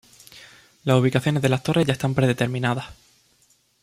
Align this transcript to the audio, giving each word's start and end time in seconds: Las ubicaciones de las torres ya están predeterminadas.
Las 0.83 0.97
ubicaciones 0.99 1.43
de 1.43 1.49
las 1.49 1.61
torres 1.61 1.85
ya 1.85 1.93
están 1.93 2.15
predeterminadas. 2.15 2.87